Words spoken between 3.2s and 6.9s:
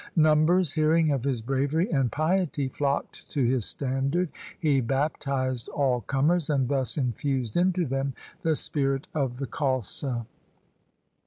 to his standard. He baptized all comers and